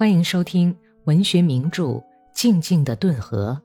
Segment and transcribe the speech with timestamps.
[0.00, 0.74] 欢迎收听
[1.04, 1.84] 文学名著
[2.32, 3.60] 《静静的顿河》，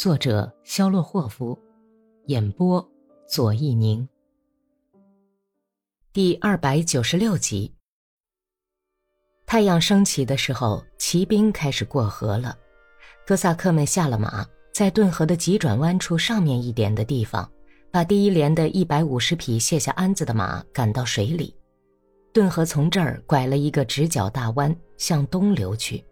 [0.00, 1.58] 作者肖洛霍夫，
[2.26, 2.88] 演播
[3.28, 4.08] 左一宁。
[6.12, 7.74] 第二百九十六集。
[9.44, 12.56] 太阳升起的时候，骑兵开始过河了。
[13.26, 17.50] 哥萨克们下了马，在顿河的急转弯处上面一点的地方，
[17.90, 21.52] 把第一连的一百五十匹卸下鞍子的马赶到水里。
[22.36, 26.04] 顿河从这儿拐了一个直角大弯，向东流去。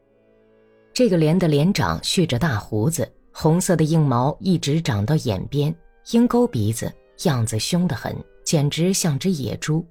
[0.90, 5.74] 这个连的连长蓄着大胡子，红色的硬毛一直长到眼边，
[6.12, 6.90] 鹰钩鼻子，
[7.24, 9.86] 样子凶得很，简直像只野猪。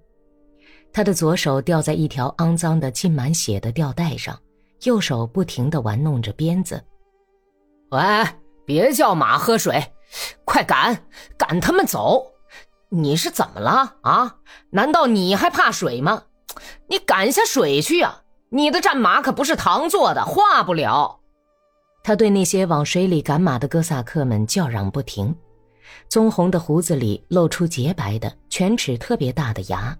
[0.92, 4.36] 他的左手吊在一条肮脏的浸满血的吊带上，
[4.86, 6.84] 右手不停地玩弄着鞭子。
[7.92, 8.02] 喂，
[8.66, 9.94] 别叫马喝水，
[10.46, 11.06] 快赶，
[11.38, 12.26] 赶他们走！
[12.90, 14.38] 你是怎么了啊？
[14.72, 16.24] 难道你还怕水吗？
[16.88, 18.22] 你赶下水去呀！
[18.50, 21.20] 你的战马可不是糖做的，化不了。
[22.04, 25.34] 他对那些往水里赶马的哥萨克们叫嚷不停，
[26.10, 29.98] 棕红的胡子里露出洁白的、犬齿特别大的牙。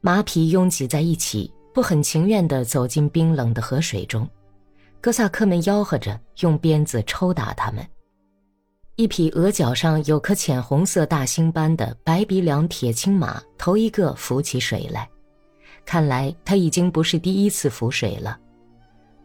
[0.00, 4.26] 马匹拥挤在一起，不很情愿地走进冰冷的河水中。
[5.00, 7.84] 哥萨克们吆喝着，用鞭子抽打他们。
[8.96, 15.08] 一匹额角上有颗浅红色大星斑的白鼻梁铁青马，头一个浮起水来。
[15.88, 18.38] 看来他已经不是第一次浮水了。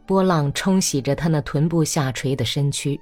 [0.06, 2.98] 波浪冲洗着他那臀部下垂的身躯，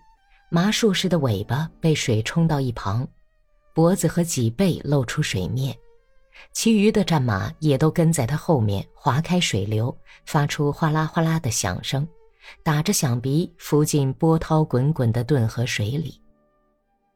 [0.50, 3.08] 麻树似的尾巴被水冲到一旁，
[3.76, 5.78] 脖子和脊背露出水面。
[6.52, 12.08] 其余的战马也都跟在他后面划开水流，发出哗啦哗啦的响声，
[12.64, 16.20] 打着响鼻浮进波涛滚滚的顿河水里。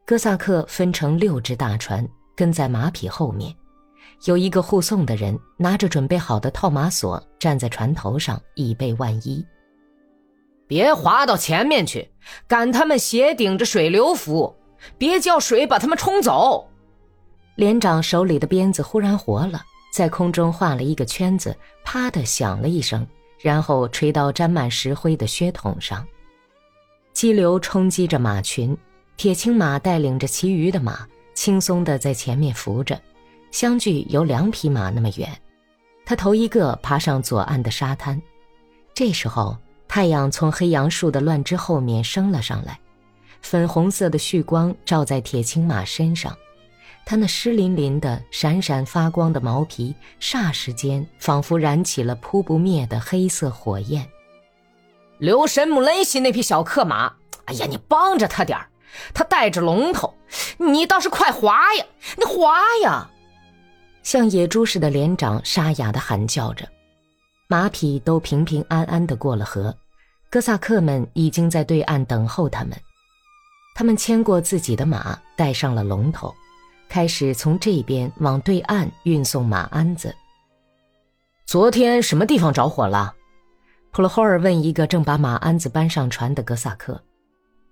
[0.06, 3.52] 哥萨克分成六只大船，跟在马匹后面，
[4.26, 9.46] 有一个护送的人拿着准备好的套马索，站在船头上以备万一。
[10.68, 12.10] 别划到前面去，
[12.48, 14.56] 赶他们斜顶着水流浮，
[14.98, 16.68] 别叫水把他们冲走。
[17.56, 19.62] 连长手里的鞭子忽然活了，
[19.94, 23.06] 在空中画了一个圈子，啪的响了一声，
[23.40, 26.06] 然后吹到沾满石灰的靴筒上，
[27.14, 28.76] 激流冲击着马群。
[29.18, 33.00] 铁青马带领着其余的马，轻松地在前面扶着，
[33.52, 35.30] 相距有两匹马那么远。
[36.06, 38.22] 他头一个爬上左岸的沙滩。
[38.94, 39.58] 这时候，
[39.88, 42.80] 太阳从黑杨树的乱枝后面升了上来，
[43.42, 46.36] 粉红色的旭光照在铁青马身上，
[47.06, 54.08] 他那湿淋淋的、闪闪发光的毛皮，霎时间仿佛燃起了扑不灭的黑色火焰。
[55.18, 57.14] 留神姆雷西那匹小克马，
[57.46, 58.68] 哎呀，你帮着他点儿。
[59.14, 60.14] 他带着龙头，
[60.58, 61.86] 你倒是快划呀！
[62.18, 63.10] 你划呀！
[64.06, 66.64] 像野猪似的连长沙哑的喊叫着，
[67.48, 69.76] 马匹都平平安安的过了河，
[70.30, 72.80] 哥萨克们已经在对岸等候他们。
[73.74, 76.32] 他们牵过自己的马，带上了龙头，
[76.88, 80.16] 开始从这边往对岸运送马鞍子。
[81.48, 83.12] 昨天什么地方着火了？
[83.90, 87.02] 普罗霍尔问一个正把马鞍子搬上船的哥萨克。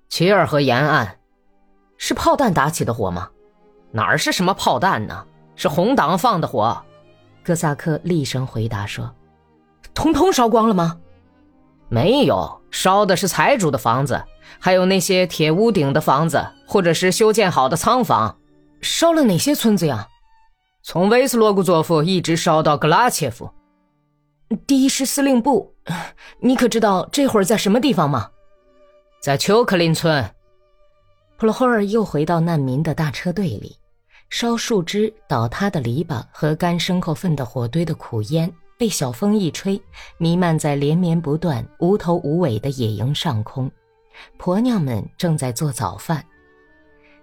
[0.10, 1.20] 齐尔河沿岸，
[2.00, 3.30] 是炮弹打起的火吗？
[3.92, 5.28] 哪儿是什么炮弹呢？
[5.56, 6.84] 是红党放的火。
[7.44, 9.14] 哥萨克厉声回答说
[9.94, 11.00] ：“通通烧光了吗？
[11.90, 14.24] 没有，烧的是财主的房子，
[14.60, 18.38] 还有那些铁屋顶的房子，或者是修建好的仓房。
[18.82, 20.08] 烧了哪些村子呀？
[20.82, 23.50] 从维斯洛古佐夫一直烧到格拉切夫。
[24.68, 25.74] 第一师司令部，
[26.40, 28.30] 你可知道这会儿在什么地方吗？”
[29.22, 30.30] 在丘克林村，
[31.38, 33.78] 普罗霍尔又回到难民的大车队里，
[34.34, 39.80] 烧树枝、倒塌的篱笆和干牲口粪的火堆的苦烟被小风一吹，
[40.18, 43.72] 弥漫在连绵不断、无头无尾的野营上空。
[44.40, 46.26] 婆娘们正在做早饭。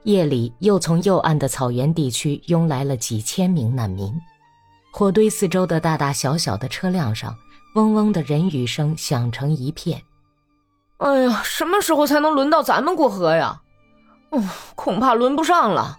[0.05, 4.15] 夜里，又从右岸的草原地区拥来了几千名难民。
[4.93, 7.37] 火堆四周的大大小小的车辆上，
[7.75, 10.01] 嗡嗡的人语声响成一片。
[10.99, 13.61] 哎呀，什么时候才能轮到咱们过河呀？
[14.31, 15.97] 嗯，恐怕轮不上了。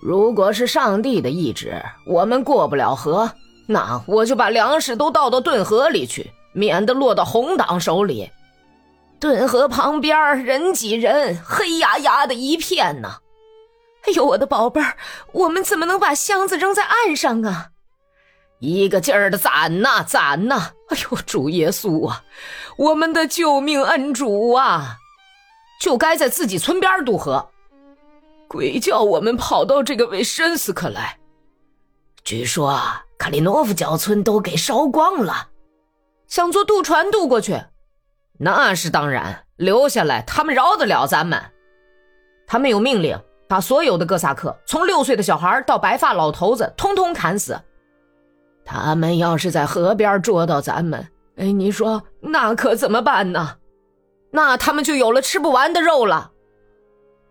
[0.00, 3.30] 如果是上帝的意志，我们过不了河，
[3.66, 8.30] 那我就把粮食都倒到顿河里去，免得落到红党手里。
[9.18, 13.16] 顿河旁边人挤人，黑压压的一片呢。
[14.06, 14.96] 哎呦，我的宝贝儿，
[15.32, 17.70] 我们怎么能把箱子扔在岸上啊？
[18.60, 20.70] 一个劲儿的攒呐攒呐！
[20.90, 22.22] 哎呦，主耶稣啊！
[22.76, 24.96] 我们的救命恩主啊，
[25.80, 27.50] 就该在自己村边渡河。
[28.48, 31.18] 鬼叫我们跑到这个维申斯克来。
[32.24, 32.80] 据说
[33.18, 35.48] 卡利诺夫角村都给烧光了，
[36.26, 37.62] 想坐渡船渡过去。
[38.38, 41.40] 那是当然，留下来他们饶得了咱们？
[42.46, 43.18] 他们有命令，
[43.48, 47.60] 把所有的哥萨克，从六岁的小孩到白发老头子，通通砍死。
[48.64, 51.06] 他们要是在河边捉到咱们，
[51.36, 53.56] 哎，你说那可怎么办呢？
[54.30, 56.32] 那他们就有了吃不完的肉了。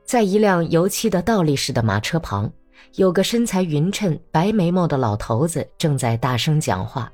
[0.08, 2.50] 在一辆油漆的倒立式的马车旁，
[2.94, 7.12] 有个身材匀称、白眉毛的老头子正在大声讲话。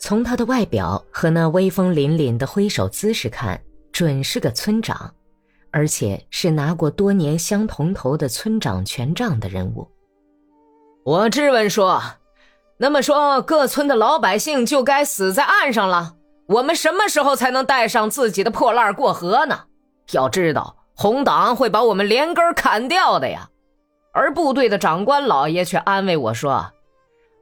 [0.00, 3.58] 从他的外表和那威风凛凛的挥手姿势看，
[3.92, 5.08] 准是个村长，
[5.70, 9.88] 而且是拿过多年相同头的村长权杖的人物。
[11.04, 12.02] 我质问说，
[12.78, 16.16] 那么说各村的老百姓就该死在岸上了？
[16.48, 19.60] 我们什么时候才能带上自己的破烂过河呢？
[20.10, 23.50] 要知道，红党会把我们连根砍掉的呀！
[24.12, 26.72] 而部队的长官老爷却安慰我说：“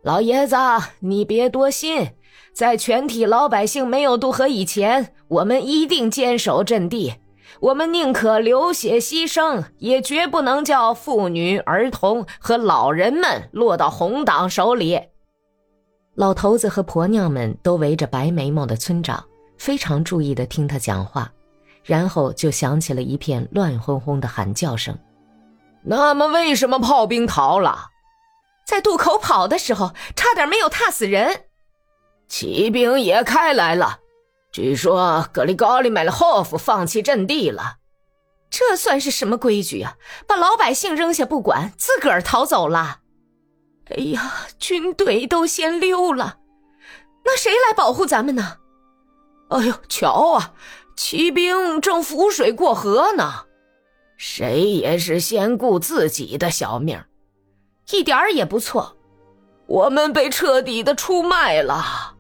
[0.02, 0.56] 老爷子，
[1.00, 2.12] 你别多心。”
[2.54, 7.14] 在全体老百姓没有渡河以前，我们一定坚守阵地。
[7.60, 15.00] 我们宁可流血牺牲，也绝不能叫妇女、儿童和老人们落到红党手里。
[16.14, 19.24] 老头子和婆娘们都围着白眉毛的村长，
[19.56, 21.30] 非常注意地听他讲话，
[21.84, 24.96] 然后就响起了一片乱哄哄的喊叫声。
[25.84, 27.90] 那么，为什么炮兵逃了？
[28.64, 31.46] 在渡口跑的时候，差点没有踏死人。
[32.28, 33.98] 骑兵也开来了，
[34.52, 37.78] 据说格里高利买了霍夫，放弃阵地了。
[38.48, 39.96] 这算是什么规矩啊？
[40.26, 43.00] 把老百姓扔下不管，自个儿逃走了。
[43.90, 46.36] 哎呀，军队都先溜了，
[47.24, 48.58] 那谁来保护咱们呢？
[49.48, 50.54] 哎呦，瞧啊，
[50.96, 53.44] 骑兵正浮水过河呢。
[54.16, 57.02] 谁也是先顾自己的小命，
[57.90, 58.96] 一点儿也不错。
[59.66, 62.14] 我们被彻底的出卖了。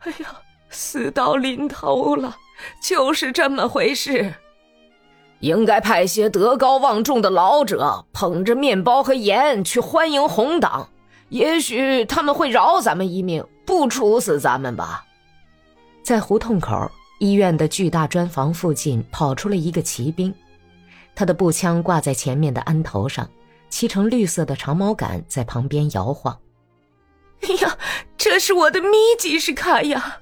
[0.00, 0.36] 哎呀，
[0.68, 2.36] 死到临头了，
[2.82, 4.34] 就是这么回事。
[5.40, 10.88] 应该派些德高望重的老者，捧着面包和盐去欢迎红党，
[11.30, 15.04] 也许他们会饶咱们一命，不处死咱们吧。
[16.04, 16.88] 在胡同口
[17.22, 20.34] 医院的巨大砖房附近，跑出了一个骑兵，
[21.14, 23.30] 他的步枪挂在前面的鞍头上，
[23.70, 26.36] 漆成绿色的长毛杆在旁边摇晃。
[27.42, 27.78] 哎呀，
[28.18, 30.18] 这是我的咪吉什卡呀！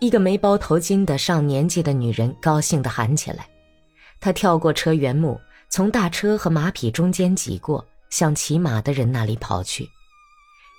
[0.00, 3.48] 一个没包头巾的上年纪的女人高兴地喊起来。
[4.20, 9.88] 她跳过车辕木，从大车和马匹中间挤过，向骑马的人那里跑去。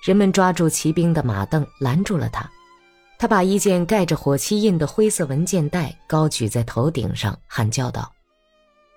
[0.04, 2.48] 人们抓住骑兵的马镫，拦住了他。
[3.18, 8.12] 他把一件盖着火漆印的灰色文件袋高举在头顶上，喊叫道：“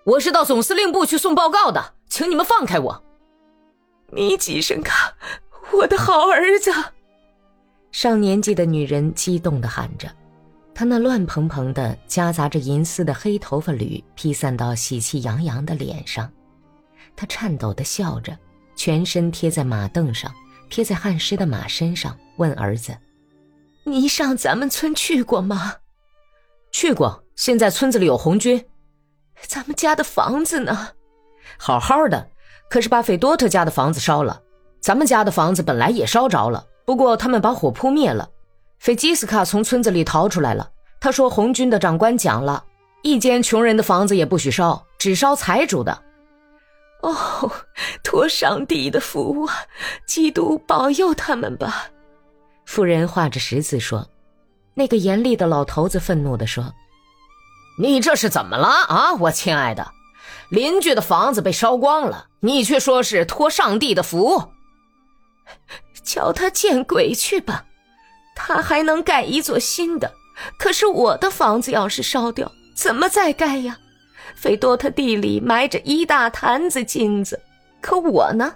[0.05, 3.03] 我是到总司令部去送报告的，请你们放开我！”
[4.11, 5.13] 米吉申卡。
[5.73, 6.71] 我的好儿子！
[7.91, 10.09] 上年纪的女人激动地喊着，
[10.73, 16.31] 她那乱蓬蓬的、夹杂着银丝的黑头发缕披散到喜气洋洋的脸上，
[17.17, 18.37] 她颤抖地笑着，
[18.77, 20.33] 全身贴在马凳上，
[20.69, 22.97] 贴在汗湿的马身上，问儿子
[23.87, 25.77] ：“你上咱们村去过吗
[26.71, 27.23] ？”“去过。
[27.35, 28.65] 现在村子里有红军。
[29.47, 30.89] ”“咱们家的房子呢
[31.57, 32.29] ？”“好好的，
[32.69, 34.41] 可是把斐多特家的房子烧了。”
[34.81, 38.29] 咱们家的房子本来也烧着了，不过他们把火扑灭了。
[38.79, 40.69] 费基斯卡从村子里逃出来了。
[40.99, 42.63] 他说：“红军的长官讲了，
[43.01, 46.03] 一间穷人的房子也不许烧，只烧财主的。”
[47.01, 47.51] 哦，
[48.03, 49.53] 托上帝的福啊！
[50.07, 51.87] 基督保佑他们吧。
[52.67, 54.07] 妇人画着十字说。
[54.75, 56.71] 那个严厉的老头子愤怒地说
[57.81, 59.91] ：“你这是怎么了啊，我亲爱的？
[60.49, 64.51] 邻居的房子被烧光了，你却说是托上帝的福。”
[66.03, 67.65] 叫他见鬼去吧！
[68.35, 70.13] 他还能盖一座新的，
[70.59, 73.79] 可是我的房子要是烧掉，怎么再盖呀？
[74.35, 77.41] 费多特地里埋着一大坛子金子，
[77.81, 78.53] 可我呢，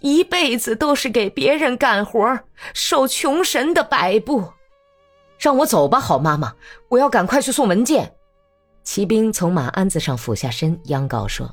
[0.00, 2.40] 一辈子都是给别人干活，
[2.74, 4.52] 受穷神的摆布。
[5.38, 6.54] 让我走吧，好妈妈，
[6.88, 8.14] 我要赶快去送文件。
[8.82, 11.50] 骑兵从马鞍子上俯下身，央告说：“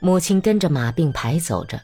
[0.00, 1.80] 母亲跟着马并排走着。”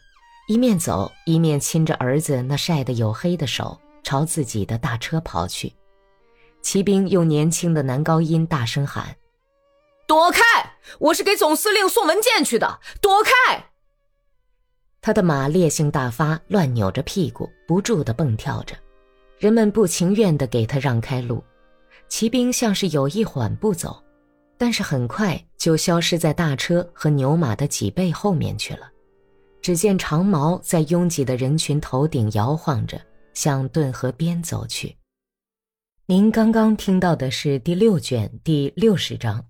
[0.48, 5.72] 一面走一面亲着儿子那晒得黝黑的手，朝自己的大车跑去。
[6.60, 9.16] 骑兵用年轻的男高音大声喊
[10.08, 10.40] ：“躲开！
[10.98, 13.66] 我是给总司令送文件去的，躲开！”
[15.02, 18.76] 他的马烈性大发，乱扭着屁股，不住地蹦跳着。
[19.38, 21.42] 人们不情愿地给他让开路。
[22.08, 24.02] 骑兵像是有意缓步走，
[24.58, 28.90] 但是很快就消失在大车和牛马的脊背后面去了。
[29.62, 33.00] 只见长矛在拥挤的人群头顶摇晃着，
[33.32, 34.96] 向顿河边走去。
[36.06, 39.44] 您刚刚听到的是第六卷第六十章。